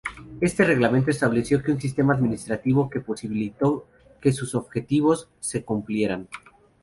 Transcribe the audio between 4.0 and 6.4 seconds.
que sus objetivos se cumplieran.